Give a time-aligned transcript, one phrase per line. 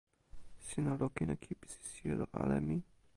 [0.65, 2.75] sina lukin e kipisi sijelo ale mi?